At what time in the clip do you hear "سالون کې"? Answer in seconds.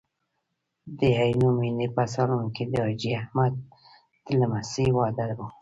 2.13-2.63